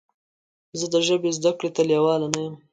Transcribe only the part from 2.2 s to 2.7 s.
نه یم.